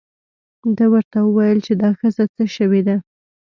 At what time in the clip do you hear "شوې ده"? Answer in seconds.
2.55-2.97